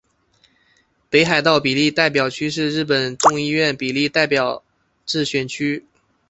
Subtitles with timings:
[1.11, 4.63] 北海道比例代表区是日本众议院比例代表
[5.05, 5.85] 制选区。